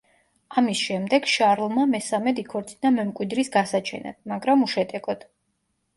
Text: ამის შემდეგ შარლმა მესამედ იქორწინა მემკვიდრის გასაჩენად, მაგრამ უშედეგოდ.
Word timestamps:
ამის 0.59 0.79
შემდეგ 0.85 1.27
შარლმა 1.33 1.83
მესამედ 1.91 2.41
იქორწინა 2.45 2.93
მემკვიდრის 2.97 3.53
გასაჩენად, 3.57 4.19
მაგრამ 4.33 4.65
უშედეგოდ. 4.69 5.29